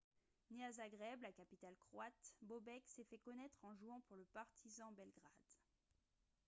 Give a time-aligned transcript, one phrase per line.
[0.49, 4.91] né à zagreb la capitale croate bobek s'est fait connaître en jouant pour le partizan
[4.93, 5.45] belgrade